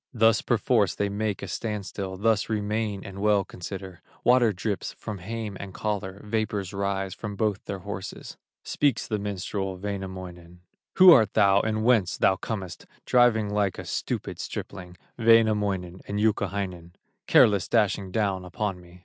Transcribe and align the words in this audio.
Thus 0.15 0.41
perforce 0.41 0.95
they 0.95 1.09
make 1.09 1.43
a 1.43 1.47
stand 1.47 1.85
still, 1.85 2.17
Thus 2.17 2.49
remain 2.49 3.03
and 3.05 3.19
well 3.19 3.43
consider; 3.45 4.01
Water 4.23 4.51
drips 4.51 4.93
from 4.93 5.19
hame 5.19 5.55
and 5.59 5.75
collar, 5.75 6.21
Vapors 6.25 6.73
rise 6.73 7.13
from 7.13 7.35
both 7.35 7.63
their 7.65 7.77
horses. 7.85 8.35
Speaks 8.63 9.07
the 9.07 9.19
minstrel, 9.19 9.77
Wainamoinen: 9.77 10.61
"Who 10.95 11.11
art 11.11 11.35
thou, 11.35 11.59
and 11.59 11.85
whence? 11.85 12.17
Thou 12.17 12.35
comest 12.35 12.87
Driving 13.05 13.51
like 13.53 13.77
a 13.77 13.85
stupid 13.85 14.39
stripling, 14.39 14.97
Careless, 17.27 17.67
dashing 17.67 18.09
down 18.11 18.43
upon 18.43 18.81
me. 18.81 18.99